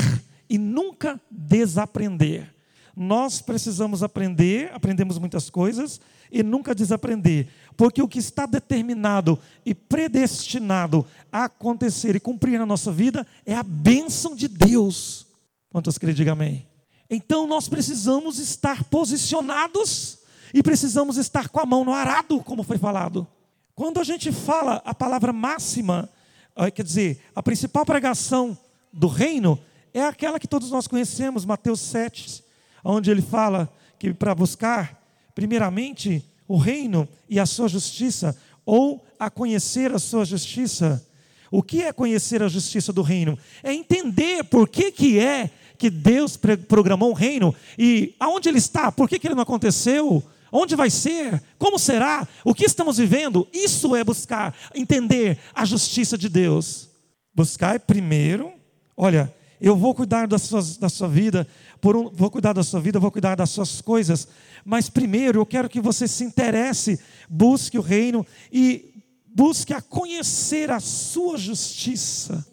e 0.47 0.55
nunca 0.55 1.19
desaprender. 1.31 2.53
Nós 2.95 3.41
precisamos 3.41 4.03
aprender, 4.03 4.71
aprendemos 4.71 5.17
muitas 5.17 5.49
coisas 5.49 5.99
e 6.31 6.43
nunca 6.43 6.75
desaprender, 6.75 7.47
porque 7.75 8.01
o 8.01 8.07
que 8.07 8.19
está 8.19 8.45
determinado 8.45 9.37
e 9.65 9.73
predestinado 9.73 11.05
a 11.31 11.45
acontecer 11.45 12.15
e 12.15 12.19
cumprir 12.19 12.59
na 12.59 12.67
nossa 12.67 12.91
vida 12.91 13.25
é 13.45 13.55
a 13.55 13.63
bênção 13.63 14.35
de 14.35 14.47
Deus. 14.47 15.25
Quantos 15.71 15.97
creem, 15.97 16.15
diga 16.15 16.33
amém. 16.33 16.67
Então 17.09 17.47
nós 17.47 17.67
precisamos 17.67 18.37
estar 18.37 18.83
posicionados 18.85 20.19
e 20.53 20.61
precisamos 20.61 21.17
estar 21.17 21.49
com 21.49 21.59
a 21.59 21.65
mão 21.65 21.83
no 21.83 21.93
arado, 21.93 22.41
como 22.43 22.63
foi 22.63 22.77
falado. 22.77 23.27
Quando 23.73 23.99
a 23.99 24.03
gente 24.03 24.31
fala 24.31 24.81
a 24.85 24.93
palavra 24.93 25.33
máxima, 25.33 26.09
eh, 26.55 26.71
quer 26.71 26.83
dizer, 26.83 27.21
a 27.35 27.43
principal 27.43 27.85
pregação 27.85 28.57
do 28.95 29.07
reino 29.07 29.59
é 29.93 30.03
aquela 30.03 30.39
que 30.39 30.47
todos 30.47 30.71
nós 30.71 30.87
conhecemos, 30.87 31.45
Mateus 31.45 31.81
7, 31.81 32.43
onde 32.83 33.11
ele 33.11 33.21
fala 33.21 33.71
que 33.99 34.13
para 34.13 34.33
buscar, 34.33 35.01
primeiramente, 35.33 36.23
o 36.47 36.57
reino 36.57 37.07
e 37.29 37.39
a 37.39 37.45
sua 37.45 37.67
justiça, 37.67 38.37
ou 38.65 39.05
a 39.19 39.29
conhecer 39.29 39.93
a 39.93 39.99
sua 39.99 40.25
justiça. 40.25 41.05
O 41.51 41.61
que 41.61 41.83
é 41.83 41.93
conhecer 41.93 42.41
a 42.41 42.47
justiça 42.47 42.91
do 42.91 43.01
reino? 43.01 43.37
É 43.63 43.73
entender 43.73 44.43
por 44.45 44.67
que, 44.67 44.91
que 44.91 45.19
é 45.19 45.49
que 45.77 45.89
Deus 45.89 46.37
programou 46.67 47.11
o 47.11 47.13
reino 47.13 47.53
e 47.77 48.15
aonde 48.19 48.49
ele 48.49 48.57
está, 48.57 48.91
por 48.91 49.07
que, 49.09 49.19
que 49.19 49.27
ele 49.27 49.35
não 49.35 49.43
aconteceu, 49.43 50.23
onde 50.51 50.75
vai 50.75 50.89
ser, 50.89 51.41
como 51.57 51.77
será, 51.77 52.27
o 52.43 52.53
que 52.53 52.65
estamos 52.65 52.97
vivendo. 52.97 53.47
Isso 53.53 53.95
é 53.95 54.03
buscar, 54.03 54.55
entender 54.73 55.37
a 55.53 55.65
justiça 55.65 56.17
de 56.17 56.29
Deus. 56.29 56.89
Buscar 57.33 57.79
primeiro, 57.81 58.54
olha, 58.95 59.33
eu 59.59 59.75
vou 59.75 59.95
cuidar 59.95 60.27
da 60.27 60.37
sua, 60.37 60.61
da 60.79 60.89
sua 60.89 61.07
vida, 61.07 61.47
um, 61.83 62.09
vou 62.09 62.29
cuidar 62.29 62.53
da 62.53 62.63
sua 62.63 62.79
vida, 62.79 62.99
vou 62.99 63.11
cuidar 63.11 63.35
das 63.35 63.49
suas 63.49 63.81
coisas, 63.81 64.27
mas 64.63 64.89
primeiro 64.89 65.39
eu 65.39 65.45
quero 65.45 65.69
que 65.69 65.79
você 65.79 66.07
se 66.07 66.23
interesse, 66.23 66.99
busque 67.29 67.77
o 67.77 67.81
reino 67.81 68.25
e 68.51 68.93
busque 69.33 69.73
a 69.73 69.81
conhecer 69.81 70.71
a 70.71 70.79
sua 70.79 71.37
justiça. 71.37 72.45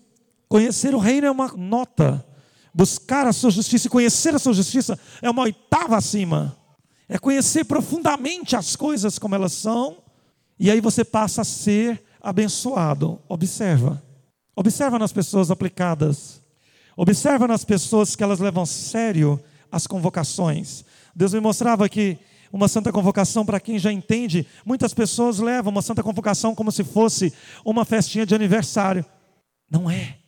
Conhecer 0.49 0.95
o 0.95 0.99
reino 0.99 1.27
é 1.27 1.31
uma 1.31 1.49
nota, 1.57 2.25
buscar 2.75 3.27
a 3.27 3.33
sua 3.33 3.51
justiça 3.51 3.87
e 3.87 3.91
conhecer 3.91 4.35
a 4.35 4.39
sua 4.39 4.53
justiça 4.53 4.99
é 5.21 5.31
uma 5.31 5.43
oitava 5.43 5.97
acima. 5.97 6.57
É 7.09 7.19
conhecer 7.19 7.65
profundamente 7.65 8.57
as 8.57 8.77
coisas 8.77 9.19
como 9.19 9.35
elas 9.35 9.53
são, 9.53 9.99
e 10.59 10.71
aí 10.71 10.81
você 10.81 11.05
passa 11.05 11.43
a 11.43 11.45
ser 11.45 12.03
abençoado. 12.21 13.21
Observa. 13.29 14.03
Observa 14.55 14.99
nas 14.99 15.13
pessoas 15.13 15.51
aplicadas 15.51 16.43
Observa 16.97 17.49
nas 17.49 17.65
pessoas 17.65 18.15
que 18.15 18.23
elas 18.23 18.39
levam 18.39 18.63
a 18.63 18.67
sério 18.67 19.43
as 19.71 19.87
convocações. 19.87 20.85
Deus 21.15 21.33
me 21.33 21.41
mostrava 21.41 21.89
que 21.89 22.19
uma 22.53 22.69
santa 22.69 22.93
convocação, 22.93 23.47
para 23.47 23.59
quem 23.59 23.79
já 23.79 23.91
entende, 23.91 24.47
muitas 24.65 24.93
pessoas 24.93 25.39
levam 25.39 25.73
uma 25.73 25.81
santa 25.81 26.03
convocação 26.03 26.55
como 26.55 26.71
se 26.71 26.85
fosse 26.85 27.33
uma 27.65 27.85
festinha 27.85 28.27
de 28.27 28.35
aniversário. 28.35 29.05
Não 29.71 29.91
é. 29.91 30.19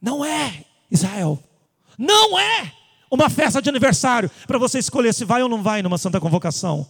Não 0.00 0.24
é, 0.24 0.64
Israel. 0.90 1.42
Não 1.98 2.38
é 2.38 2.72
uma 3.10 3.28
festa 3.28 3.60
de 3.60 3.68
aniversário 3.68 4.30
para 4.46 4.58
você 4.58 4.78
escolher 4.78 5.12
se 5.12 5.24
vai 5.24 5.42
ou 5.42 5.48
não 5.48 5.62
vai 5.62 5.82
numa 5.82 5.98
santa 5.98 6.20
convocação. 6.20 6.86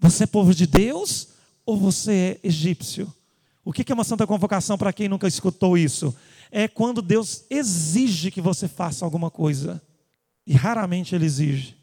Você 0.00 0.24
é 0.24 0.26
povo 0.26 0.52
de 0.52 0.66
Deus 0.66 1.28
ou 1.64 1.76
você 1.76 2.38
é 2.42 2.48
egípcio? 2.48 3.12
O 3.64 3.72
que 3.72 3.90
é 3.90 3.94
uma 3.94 4.04
santa 4.04 4.26
convocação 4.26 4.76
para 4.76 4.92
quem 4.92 5.08
nunca 5.08 5.28
escutou 5.28 5.78
isso? 5.78 6.14
é 6.52 6.68
quando 6.68 7.00
Deus 7.00 7.46
exige 7.48 8.30
que 8.30 8.42
você 8.42 8.68
faça 8.68 9.06
alguma 9.06 9.30
coisa. 9.30 9.82
E 10.46 10.52
raramente 10.52 11.14
Ele 11.14 11.24
exige. 11.24 11.74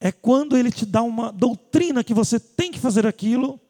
É 0.00 0.10
quando 0.10 0.56
Ele 0.56 0.72
te 0.72 0.84
dá 0.84 1.02
uma 1.02 1.30
doutrina 1.30 2.02
que 2.02 2.12
você 2.12 2.40
tem 2.40 2.72
que 2.72 2.80
fazer 2.80 3.06
aquilo. 3.06 3.60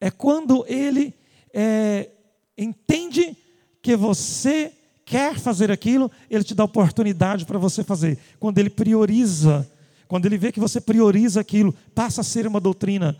É 0.00 0.08
quando 0.08 0.64
Ele 0.68 1.12
é, 1.52 2.10
entende 2.56 3.36
que 3.82 3.96
você 3.96 4.72
quer 5.04 5.36
fazer 5.36 5.72
aquilo, 5.72 6.10
Ele 6.30 6.44
te 6.44 6.54
dá 6.54 6.62
oportunidade 6.62 7.44
para 7.44 7.58
você 7.58 7.82
fazer. 7.82 8.18
Quando 8.38 8.58
Ele 8.58 8.70
prioriza, 8.70 9.68
quando 10.06 10.26
Ele 10.26 10.38
vê 10.38 10.52
que 10.52 10.60
você 10.60 10.80
prioriza 10.80 11.40
aquilo, 11.40 11.74
passa 11.92 12.20
a 12.20 12.24
ser 12.24 12.46
uma 12.46 12.60
doutrina. 12.60 13.18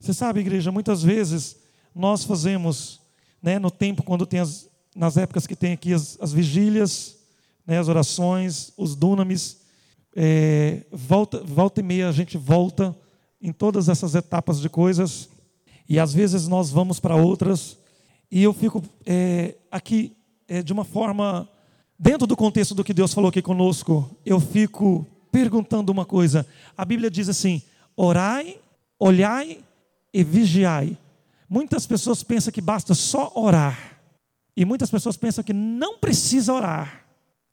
Você 0.00 0.14
sabe, 0.14 0.40
igreja, 0.40 0.72
muitas 0.72 1.02
vezes 1.02 1.56
nós 1.94 2.24
fazemos, 2.24 3.00
né, 3.42 3.58
no 3.58 3.70
tempo 3.70 4.02
quando 4.02 4.26
tem 4.26 4.40
as, 4.40 4.68
nas 4.94 5.16
épocas 5.16 5.46
que 5.46 5.56
tem 5.56 5.72
aqui 5.72 5.92
as, 5.92 6.18
as 6.20 6.32
vigílias, 6.32 7.16
né, 7.66 7.78
as 7.78 7.88
orações, 7.88 8.72
os 8.76 8.94
dunamis, 8.94 9.58
é, 10.16 10.84
volta, 10.90 11.42
volta 11.44 11.80
e 11.80 11.82
meia 11.82 12.08
a 12.08 12.12
gente 12.12 12.36
volta 12.36 12.96
em 13.40 13.52
todas 13.52 13.88
essas 13.88 14.14
etapas 14.14 14.60
de 14.60 14.68
coisas, 14.68 15.28
e 15.88 15.98
às 15.98 16.12
vezes 16.12 16.48
nós 16.48 16.70
vamos 16.70 16.98
para 16.98 17.14
outras, 17.14 17.78
e 18.30 18.42
eu 18.42 18.52
fico 18.52 18.82
é, 19.06 19.54
aqui 19.70 20.16
é, 20.48 20.62
de 20.62 20.72
uma 20.72 20.84
forma, 20.84 21.48
dentro 21.98 22.26
do 22.26 22.36
contexto 22.36 22.74
do 22.74 22.82
que 22.82 22.92
Deus 22.92 23.14
falou 23.14 23.28
aqui 23.28 23.40
conosco, 23.40 24.10
eu 24.24 24.40
fico 24.40 25.06
perguntando 25.30 25.92
uma 25.92 26.04
coisa. 26.04 26.46
A 26.76 26.84
Bíblia 26.84 27.10
diz 27.10 27.28
assim: 27.28 27.62
orai, 27.96 28.58
olhai 28.98 29.58
e 30.12 30.24
vigiai. 30.24 30.96
Muitas 31.48 31.86
pessoas 31.86 32.22
pensam 32.22 32.52
que 32.52 32.60
basta 32.60 32.94
só 32.94 33.32
orar. 33.34 34.00
E 34.56 34.64
muitas 34.64 34.90
pessoas 34.90 35.16
pensam 35.16 35.42
que 35.42 35.52
não 35.52 35.98
precisa 35.98 36.52
orar. 36.52 37.06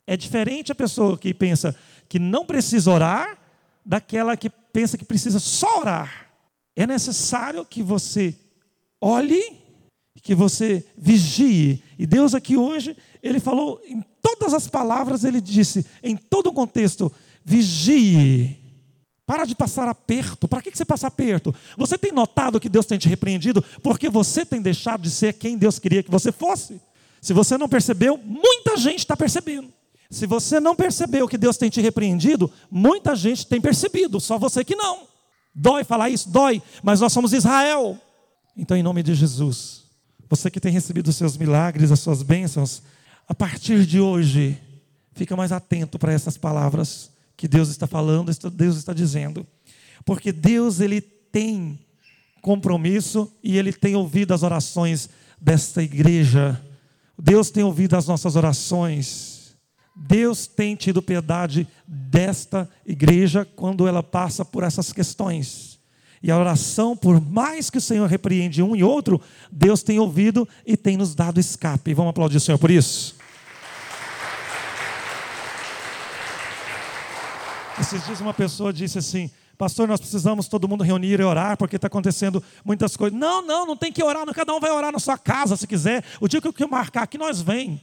É 0.08 0.18
diferente 0.18 0.72
a 0.72 0.76
pessoa 0.76 1.18
que 1.18 1.34
pensa 1.34 1.76
que 2.10 2.20
não 2.20 2.46
precisa 2.46 2.92
orar 2.92 3.38
daquela 3.86 4.36
que 4.36 4.50
pensa 4.50 4.98
que 4.98 5.06
precisa 5.06 5.40
só 5.40 5.80
orar. 5.80 6.30
É 6.76 6.86
necessário 6.86 7.66
que 7.66 7.82
você 7.82 8.36
olhe, 9.00 9.42
que 10.22 10.36
você 10.36 10.86
vigie. 10.98 11.84
E 11.98 12.06
Deus 12.06 12.34
aqui 12.34 12.58
hoje, 12.58 12.98
ele 13.22 13.40
falou 13.40 13.80
em 13.86 14.04
todas 14.22 14.54
as 14.54 14.68
palavras, 14.68 15.24
ele 15.24 15.40
disse, 15.40 15.86
em 16.04 16.18
todo 16.18 16.48
o 16.48 16.54
contexto, 16.54 17.12
vigie. 17.44 18.65
Para 19.26 19.46
de 19.46 19.56
passar 19.56 19.88
aperto. 19.88 20.48
Para 20.48 20.62
que 20.62 20.76
você 20.76 20.86
passa 20.86 21.08
aperto? 21.08 21.54
Você 21.78 21.98
tem 21.98 22.12
notado 22.12 22.60
que 22.60 22.70
Deus 22.70 22.86
tem 22.86 22.98
te 22.98 23.10
repreendido 23.10 23.64
porque 23.82 24.10
você 24.10 24.46
tem 24.46 24.62
deixado 24.62 25.02
de 25.02 25.10
ser 25.10 25.34
quem 25.34 25.58
Deus 25.58 25.80
queria 25.80 26.04
que 26.04 26.12
você 26.12 26.32
fosse? 26.32 26.80
Se 27.22 27.34
você 27.34 27.58
não 27.58 27.68
percebeu, 27.68 28.18
muita 28.24 28.78
gente 28.78 29.00
está 29.00 29.18
percebendo. 29.18 29.74
Se 30.12 30.28
você 30.28 30.60
não 30.60 30.76
percebeu 30.76 31.28
que 31.28 31.40
Deus 31.40 31.58
tem 31.58 31.70
te 31.70 31.82
repreendido, 31.82 32.52
muita 32.70 33.16
gente 33.16 33.48
tem 33.48 33.60
percebido, 33.60 34.20
só 34.20 34.38
você 34.38 34.64
que 34.64 34.76
não. 34.76 35.08
Dói 35.54 35.84
falar 35.84 36.10
isso? 36.10 36.30
Dói, 36.30 36.62
mas 36.84 37.02
nós 37.02 37.12
somos 37.12 37.34
Israel. 37.34 38.00
Então, 38.56 38.78
em 38.78 38.84
nome 38.84 39.02
de 39.02 39.16
Jesus, 39.16 39.86
você 40.30 40.52
que 40.52 40.60
tem 40.60 40.72
recebido 40.72 41.08
os 41.08 41.16
seus 41.16 41.36
milagres, 41.36 41.92
as 41.92 42.00
suas 42.00 42.22
bênçãos, 42.22 42.84
a 43.28 43.34
partir 43.34 43.86
de 43.86 44.00
hoje, 44.00 44.62
fica 45.14 45.36
mais 45.36 45.52
atento 45.52 45.98
para 45.98 46.14
essas 46.14 46.38
palavras 46.38 47.10
que 47.38 47.48
Deus 47.48 47.70
está 47.70 47.88
falando, 47.88 48.32
Deus 48.52 48.78
está 48.78 48.94
dizendo. 48.94 49.46
Porque 50.04 50.32
Deus 50.32 50.80
ele 50.80 51.02
tem 51.02 51.80
compromisso 52.42 53.32
e 53.44 53.58
ele 53.58 53.74
tem 53.74 53.96
ouvido 53.96 54.34
as 54.34 54.44
orações 54.44 55.10
desta 55.42 55.82
igreja. 55.82 56.62
Deus 57.18 57.50
tem 57.50 57.64
ouvido 57.64 57.96
as 57.96 58.08
nossas 58.08 58.36
orações. 58.36 59.56
Deus 59.96 60.46
tem 60.46 60.76
tido 60.76 61.02
piedade 61.02 61.68
desta 61.88 62.70
igreja 62.86 63.46
quando 63.56 63.88
ela 63.88 64.04
passa 64.04 64.44
por 64.44 64.64
essas 64.64 64.92
questões. 64.92 65.80
E 66.22 66.32
a 66.32 66.38
oração, 66.38 66.98
por 66.98 67.22
mais 67.22 67.70
que 67.70 67.78
o 67.78 67.82
Senhor 67.82 68.10
repreende 68.10 68.62
um 68.62 68.76
e 68.76 68.84
outro, 68.84 69.22
Deus 69.52 69.84
tem 69.84 70.00
ouvido 70.00 70.48
e 70.66 70.76
tem 70.76 70.98
nos 70.98 71.16
dado 71.16 71.40
escape. 71.40 71.94
Vamos 71.94 72.10
aplaudir 72.10 72.38
o 72.38 72.42
Senhor 72.42 72.58
por 72.58 72.72
isso? 72.72 73.15
Esses 77.86 78.04
dias 78.04 78.20
uma 78.20 78.34
pessoa 78.34 78.74
disse 78.74 78.98
assim: 78.98 79.30
Pastor, 79.60 79.88
nós 79.88 80.00
precisamos 80.00 80.48
todo 80.48 80.68
mundo 80.68 80.84
reunir 80.84 81.20
e 81.20 81.24
orar, 81.24 81.56
porque 81.56 81.76
está 81.76 81.86
acontecendo 81.86 82.44
muitas 82.64 82.98
coisas. 82.98 83.18
Não, 83.18 83.44
não, 83.44 83.64
não 83.64 83.78
tem 83.78 83.92
que 83.92 84.04
orar, 84.04 84.26
cada 84.34 84.56
um 84.56 84.60
vai 84.60 84.72
orar 84.72 84.92
na 84.92 84.98
sua 84.98 85.20
casa 85.20 85.56
se 85.56 85.68
quiser. 85.68 86.04
O 86.20 86.28
dia 86.28 86.42
que 86.42 86.64
eu 86.64 86.68
marcar 86.68 87.04
aqui, 87.04 87.16
nós 87.16 87.44
vem. 87.44 87.80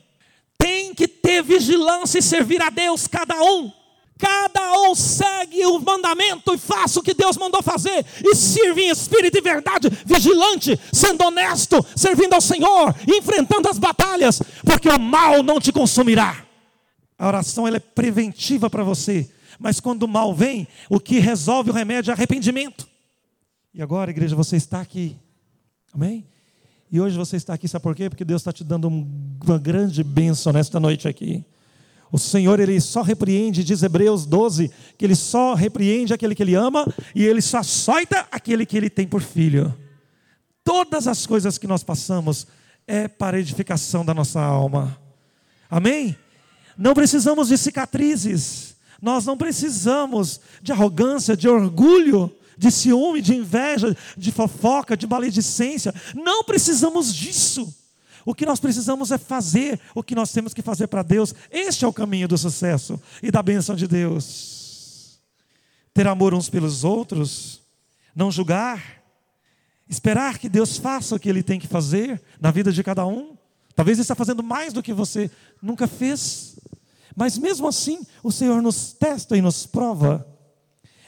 Tem 0.59 0.93
que 0.93 1.07
ter 1.07 1.41
vigilância 1.45 2.19
e 2.19 2.23
servir 2.23 2.61
a 2.61 2.69
Deus, 2.69 3.07
cada 3.07 3.41
um. 3.41 3.71
Cada 4.19 4.73
um 4.81 4.93
segue 4.97 5.65
o 5.67 5.79
mandamento 5.79 6.53
e 6.53 6.59
faça 6.59 6.99
o 6.99 7.03
que 7.03 7.15
Deus 7.15 7.37
mandou 7.37 7.63
fazer. 7.63 8.05
E 8.25 8.35
sirva 8.35 8.81
em 8.81 8.91
espírito 8.91 9.39
e 9.39 9.41
verdade, 9.41 9.89
vigilante, 10.05 10.81
sendo 10.93 11.23
honesto, 11.23 11.85
servindo 11.95 12.35
ao 12.35 12.41
Senhor, 12.41 12.93
enfrentando 13.07 13.69
as 13.69 13.79
batalhas, 13.79 14.43
porque 14.65 14.89
o 14.89 14.99
mal 14.99 15.45
não 15.45 15.61
te 15.61 15.71
consumirá. 15.71 16.45
A 17.17 17.29
oração 17.29 17.69
ela 17.69 17.77
é 17.77 17.81
preventiva 17.81 18.69
para 18.69 18.83
você 18.83 19.31
mas 19.63 19.81
quando 19.81 20.03
o 20.03 20.09
mal 20.09 20.35
vem, 20.35 20.67
o 20.91 20.99
que 20.99 21.19
resolve 21.19 21.71
o 21.71 21.73
remédio 21.73 22.11
é 22.11 22.15
arrependimento. 22.15 22.89
E 23.73 23.81
agora, 23.81 24.11
igreja, 24.11 24.37
você 24.37 24.57
está 24.57 24.81
aqui. 24.81 25.17
Amém? 25.95 26.27
E 26.91 27.01
hoje 27.01 27.17
você 27.17 27.37
está 27.37 27.55
aqui, 27.55 27.67
sabe 27.67 27.83
por 27.83 27.95
quê? 27.95 28.11
Porque 28.11 28.25
Deus 28.25 28.43
está 28.43 28.53
te 28.53 28.63
dando 28.63 28.89
uma 28.89 29.59
grande 29.59 30.05
bênção 30.05 30.53
nesta 30.53 30.79
noite 30.79 31.09
aqui. 31.09 31.43
O 32.11 32.19
Senhor, 32.19 32.61
Ele 32.61 32.79
só 32.79 33.01
repreende, 33.01 33.65
diz 33.65 33.83
Hebreus 33.83 34.27
12, 34.27 34.71
que 34.99 35.05
Ele 35.07 35.17
só 35.17 35.55
repreende 35.55 36.13
aquele 36.13 36.35
que 36.35 36.43
Ele 36.43 36.55
ama 36.55 36.87
e 37.15 37.25
Ele 37.25 37.41
só 37.41 37.59
açoita 37.59 38.27
aquele 38.31 38.67
que 38.67 38.77
Ele 38.77 38.91
tem 38.91 39.07
por 39.07 39.23
filho. 39.23 39.75
Todas 40.63 41.07
as 41.07 41.27
coisas 41.27 41.57
que 41.57 41.67
nós 41.67 41.83
passamos 41.83 42.47
é 42.87 43.09
para 43.09 43.41
edificação 43.41 44.05
da 44.05 44.13
nossa 44.13 44.43
alma. 44.43 44.99
Amém? 45.71 46.15
Não 46.77 46.93
precisamos 46.93 47.49
de 47.49 47.57
cicatrizes. 47.57 48.72
Nós 49.03 49.27
não 49.27 49.37
precisamos 49.37 50.41
de 50.63 50.71
arrogância, 50.71 51.37
de 51.37 51.49
orgulho, 51.49 52.33
de 52.57 52.71
ciúme, 52.71 53.21
de 53.21 53.35
inveja, 53.35 53.97
de 54.17 54.31
fofoca, 54.31 54.97
de 54.97 55.09
maledicência. 55.09 55.93
Não 56.15 56.45
precisamos 56.45 57.13
disso. 57.13 57.75
O 58.25 58.33
que 58.33 58.47
nós 58.47 58.61
precisamos 58.61 59.11
é 59.11 59.19
fazer 59.19 59.81
o 59.93 60.05
que 60.05 60.15
nós 60.15 60.31
temos 60.31 60.55
que 60.55 60.63
fazer 60.63 60.87
para 60.87 61.03
Deus. 61.03 61.35
Este 61.51 61.85
é 61.85 61.89
o 61.89 61.93
caminho 61.93 62.29
do 62.29 62.39
sucesso 62.39 63.01
e 63.21 63.33
da 63.33 63.43
bênção 63.43 63.75
de 63.75 63.89
Deus. 63.89 65.19
Ter 65.93 66.07
amor 66.07 66.33
uns 66.33 66.49
pelos 66.49 66.85
outros, 66.85 67.61
não 68.15 68.31
julgar, 68.31 69.03
esperar 69.89 70.39
que 70.39 70.49
Deus 70.49 70.79
faça 70.79 71.17
o 71.17 71.19
que 71.19 71.29
Ele 71.29 71.43
tem 71.43 71.59
que 71.59 71.67
fazer 71.67 72.23
na 72.41 72.53
vida 72.53 72.71
de 72.71 72.85
cada 72.85 73.05
um. 73.05 73.37
Talvez 73.75 73.99
Ele 73.99 74.03
está 74.03 74.15
fazendo 74.15 74.45
mais 74.45 74.73
do 74.73 74.83
que 74.83 74.93
você 74.93 75.29
nunca 75.61 75.89
fez. 75.89 76.57
Mas 77.15 77.37
mesmo 77.39 77.69
assim, 77.69 78.01
o 78.23 78.33
Senhor 78.33 78.61
nos 78.63 78.93
testa 78.93 79.37
e 79.37 79.43
nos 79.43 79.67
prova. 79.67 80.27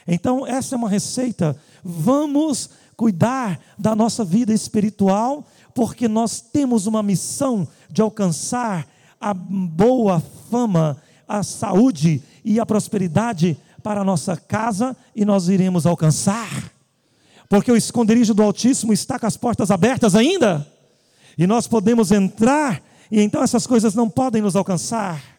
Então, 0.07 0.45
essa 0.45 0.75
é 0.75 0.77
uma 0.77 0.89
receita. 0.89 1.55
Vamos 1.83 2.69
cuidar 2.95 3.59
da 3.77 3.95
nossa 3.95 4.23
vida 4.23 4.53
espiritual, 4.53 5.45
porque 5.73 6.07
nós 6.07 6.39
temos 6.39 6.85
uma 6.87 7.03
missão 7.03 7.67
de 7.89 8.01
alcançar 8.01 8.87
a 9.19 9.33
boa 9.33 10.21
fama, 10.49 10.97
a 11.27 11.43
saúde 11.43 12.21
e 12.43 12.59
a 12.59 12.65
prosperidade 12.65 13.57
para 13.81 14.01
a 14.01 14.03
nossa 14.03 14.37
casa 14.37 14.95
e 15.15 15.25
nós 15.25 15.47
iremos 15.47 15.85
alcançar. 15.85 16.71
Porque 17.49 17.71
o 17.71 17.75
esconderijo 17.75 18.33
do 18.33 18.43
Altíssimo 18.43 18.93
está 18.93 19.19
com 19.19 19.27
as 19.27 19.37
portas 19.37 19.69
abertas 19.69 20.15
ainda, 20.15 20.67
e 21.37 21.45
nós 21.45 21.67
podemos 21.67 22.11
entrar, 22.11 22.81
e 23.11 23.21
então 23.21 23.43
essas 23.43 23.67
coisas 23.67 23.93
não 23.93 24.09
podem 24.09 24.41
nos 24.41 24.55
alcançar. 24.55 25.34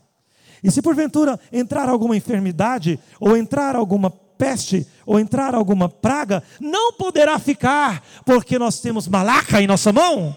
E 0.62 0.70
se 0.70 0.82
porventura 0.82 1.38
entrar 1.52 1.88
alguma 1.88 2.16
enfermidade, 2.16 2.98
ou 3.20 3.36
entrar 3.36 3.76
alguma 3.76 4.10
peste, 4.10 4.86
ou 5.04 5.18
entrar 5.18 5.54
alguma 5.54 5.88
praga, 5.88 6.42
não 6.60 6.92
poderá 6.92 7.38
ficar, 7.38 8.02
porque 8.24 8.58
nós 8.58 8.80
temos 8.80 9.08
malaca 9.08 9.60
em 9.60 9.66
nossa 9.66 9.92
mão. 9.92 10.36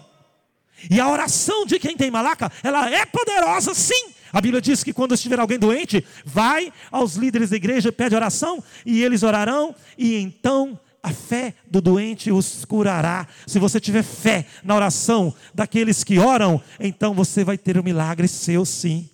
E 0.90 0.98
a 0.98 1.08
oração 1.08 1.66
de 1.66 1.78
quem 1.78 1.96
tem 1.96 2.10
malaca, 2.10 2.50
ela 2.62 2.88
é 2.90 3.04
poderosa 3.04 3.74
sim. 3.74 4.12
A 4.32 4.40
Bíblia 4.40 4.62
diz 4.62 4.84
que 4.84 4.92
quando 4.92 5.14
estiver 5.14 5.38
alguém 5.38 5.58
doente, 5.58 6.04
vai 6.24 6.72
aos 6.90 7.16
líderes 7.16 7.50
da 7.50 7.56
igreja, 7.56 7.92
pede 7.92 8.14
oração, 8.14 8.62
e 8.86 9.02
eles 9.02 9.22
orarão, 9.22 9.74
e 9.98 10.16
então 10.16 10.78
a 11.02 11.12
fé 11.12 11.54
do 11.68 11.80
doente 11.80 12.30
os 12.30 12.64
curará. 12.64 13.26
Se 13.46 13.58
você 13.58 13.80
tiver 13.80 14.02
fé 14.02 14.46
na 14.62 14.74
oração 14.74 15.34
daqueles 15.54 16.04
que 16.04 16.18
oram, 16.18 16.62
então 16.78 17.12
você 17.12 17.42
vai 17.42 17.58
ter 17.58 17.78
um 17.78 17.82
milagre 17.82 18.28
seu 18.28 18.64
sim. 18.64 19.10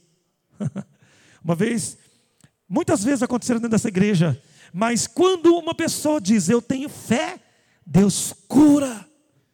Uma 1.46 1.54
vez, 1.54 1.96
muitas 2.68 3.04
vezes 3.04 3.22
aconteceram 3.22 3.60
dentro 3.60 3.70
dessa 3.70 3.86
igreja, 3.86 4.36
mas 4.72 5.06
quando 5.06 5.56
uma 5.56 5.76
pessoa 5.76 6.20
diz 6.20 6.48
eu 6.48 6.60
tenho 6.60 6.88
fé, 6.88 7.38
Deus 7.86 8.34
cura. 8.48 9.06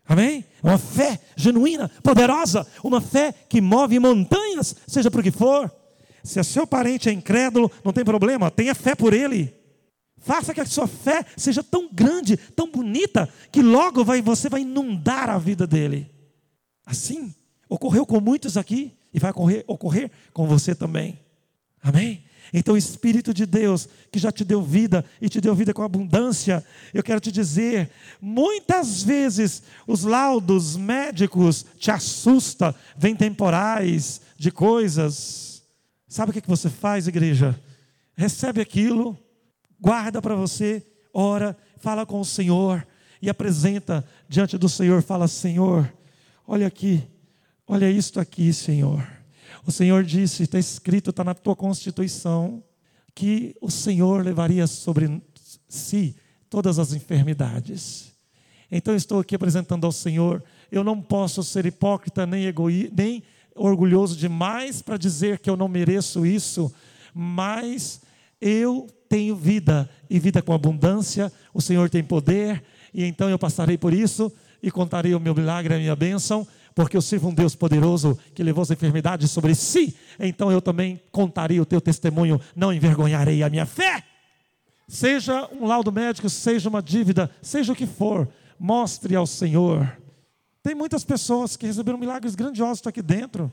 Amém? 0.06 0.42
Uma 0.62 0.78
fé 0.78 1.20
genuína, 1.36 1.90
poderosa, 2.02 2.66
uma 2.82 2.98
fé 2.98 3.30
que 3.46 3.60
move 3.60 3.98
montanhas, 3.98 4.74
seja 4.86 5.10
por 5.10 5.22
que 5.22 5.30
for. 5.30 5.70
Se 6.24 6.40
o 6.40 6.44
seu 6.44 6.66
parente 6.66 7.10
é 7.10 7.12
incrédulo, 7.12 7.70
não 7.84 7.92
tem 7.92 8.06
problema, 8.06 8.50
tenha 8.50 8.74
fé 8.74 8.94
por 8.94 9.12
ele. 9.12 9.54
Faça 10.16 10.54
que 10.54 10.62
a 10.62 10.66
sua 10.66 10.86
fé 10.86 11.26
seja 11.36 11.62
tão 11.62 11.90
grande, 11.92 12.38
tão 12.38 12.70
bonita, 12.70 13.28
que 13.52 13.60
logo 13.60 14.02
vai, 14.02 14.22
você 14.22 14.48
vai 14.48 14.62
inundar 14.62 15.28
a 15.28 15.36
vida 15.36 15.66
dele. 15.66 16.10
Assim, 16.86 17.34
ocorreu 17.68 18.06
com 18.06 18.18
muitos 18.18 18.56
aqui 18.56 18.96
e 19.12 19.18
vai 19.18 19.30
ocorrer, 19.30 19.62
ocorrer 19.66 20.10
com 20.32 20.46
você 20.46 20.74
também. 20.74 21.20
Amém? 21.82 22.24
Então, 22.52 22.76
Espírito 22.76 23.32
de 23.32 23.46
Deus, 23.46 23.88
que 24.10 24.18
já 24.18 24.30
te 24.30 24.44
deu 24.44 24.62
vida 24.62 25.04
e 25.20 25.28
te 25.28 25.40
deu 25.40 25.54
vida 25.54 25.72
com 25.72 25.82
abundância, 25.82 26.62
eu 26.92 27.02
quero 27.02 27.18
te 27.18 27.32
dizer, 27.32 27.90
muitas 28.20 29.02
vezes 29.02 29.62
os 29.86 30.04
laudos 30.04 30.76
médicos 30.76 31.64
te 31.78 31.90
assustam, 31.90 32.74
vêm 32.96 33.16
temporais 33.16 34.20
de 34.36 34.50
coisas. 34.50 35.62
Sabe 36.06 36.30
o 36.30 36.34
que 36.34 36.46
você 36.46 36.68
faz, 36.68 37.08
igreja? 37.08 37.58
Recebe 38.14 38.60
aquilo, 38.60 39.18
guarda 39.80 40.20
para 40.20 40.34
você, 40.34 40.86
ora, 41.12 41.56
fala 41.78 42.04
com 42.04 42.20
o 42.20 42.24
Senhor 42.24 42.86
e 43.22 43.30
apresenta 43.30 44.06
diante 44.28 44.58
do 44.58 44.68
Senhor, 44.68 45.02
fala: 45.02 45.26
Senhor, 45.26 45.90
olha 46.46 46.66
aqui, 46.66 47.02
olha 47.66 47.90
isto 47.90 48.20
aqui, 48.20 48.52
Senhor. 48.52 49.21
O 49.66 49.70
Senhor 49.70 50.04
disse, 50.04 50.42
está 50.42 50.58
escrito, 50.58 51.10
está 51.10 51.22
na 51.22 51.34
tua 51.34 51.54
constituição, 51.54 52.62
que 53.14 53.54
o 53.60 53.70
Senhor 53.70 54.24
levaria 54.24 54.66
sobre 54.66 55.22
si 55.68 56.16
todas 56.50 56.78
as 56.78 56.92
enfermidades. 56.92 58.12
Então 58.70 58.94
estou 58.94 59.20
aqui 59.20 59.34
apresentando 59.34 59.84
ao 59.84 59.92
Senhor. 59.92 60.42
Eu 60.70 60.82
não 60.82 61.00
posso 61.00 61.42
ser 61.42 61.66
hipócrita 61.66 62.26
nem 62.26 62.46
egoísta, 62.46 62.94
nem 62.96 63.22
orgulhoso 63.54 64.16
demais 64.16 64.80
para 64.80 64.96
dizer 64.96 65.38
que 65.38 65.50
eu 65.50 65.56
não 65.56 65.68
mereço 65.68 66.24
isso, 66.24 66.72
mas 67.14 68.00
eu 68.40 68.88
tenho 69.08 69.36
vida 69.36 69.88
e 70.08 70.18
vida 70.18 70.40
com 70.40 70.52
abundância. 70.52 71.30
O 71.52 71.60
Senhor 71.60 71.90
tem 71.90 72.02
poder 72.02 72.64
e 72.94 73.04
então 73.04 73.28
eu 73.28 73.38
passarei 73.38 73.76
por 73.76 73.92
isso 73.92 74.32
e 74.62 74.70
contarei 74.70 75.14
o 75.14 75.20
meu 75.20 75.34
milagre, 75.34 75.74
a 75.74 75.78
minha 75.78 75.96
bênção, 75.96 76.46
porque 76.74 76.96
eu 76.96 77.02
sirvo 77.02 77.28
um 77.28 77.34
Deus 77.34 77.54
poderoso 77.54 78.18
que 78.34 78.42
levou 78.42 78.62
as 78.62 78.70
enfermidades 78.70 79.30
sobre 79.30 79.54
si. 79.54 79.96
Então 80.18 80.50
eu 80.50 80.60
também 80.60 81.00
contarei 81.10 81.60
o 81.60 81.66
teu 81.66 81.80
testemunho, 81.80 82.40
não 82.54 82.72
envergonharei 82.72 83.42
a 83.42 83.50
minha 83.50 83.66
fé. 83.66 84.04
Seja 84.88 85.48
um 85.58 85.66
laudo 85.66 85.90
médico, 85.90 86.28
seja 86.28 86.68
uma 86.68 86.82
dívida, 86.82 87.30
seja 87.40 87.72
o 87.72 87.76
que 87.76 87.86
for, 87.86 88.28
mostre 88.58 89.16
ao 89.16 89.26
Senhor. 89.26 89.98
Tem 90.62 90.74
muitas 90.74 91.04
pessoas 91.04 91.56
que 91.56 91.66
receberam 91.66 91.98
milagres 91.98 92.34
grandiosos 92.34 92.86
aqui 92.86 93.02
dentro. 93.02 93.52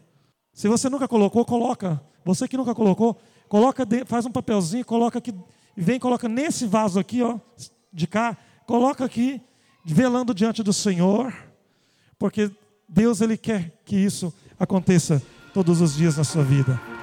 Se 0.54 0.68
você 0.68 0.90
nunca 0.90 1.08
colocou, 1.08 1.46
coloca. 1.46 2.02
Você 2.26 2.48
que 2.48 2.58
nunca 2.58 2.76
colocou, 2.76 3.20
coloca, 3.48 3.88
faz 4.06 4.26
um 4.26 4.32
papelzinho, 4.32 4.86
coloca 4.86 5.18
aqui, 5.18 5.34
vem, 5.76 6.00
coloca 6.00 6.28
nesse 6.28 6.68
vaso 6.68 7.00
aqui, 7.00 7.22
ó, 7.22 7.40
de 7.92 8.06
cá, 8.06 8.38
coloca 8.68 9.06
aqui, 9.06 9.42
velando 9.84 10.34
diante 10.34 10.62
do 10.62 10.74
Senhor, 10.74 11.34
porque 12.20 12.52
Deus 12.90 13.22
ele 13.22 13.38
quer 13.38 13.72
que 13.86 13.96
isso 13.96 14.34
aconteça 14.60 15.22
todos 15.54 15.80
os 15.80 15.96
dias 15.96 16.18
na 16.18 16.24
sua 16.24 16.44
vida. 16.44 16.99